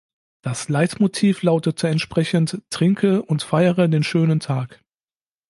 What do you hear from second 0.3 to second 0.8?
Das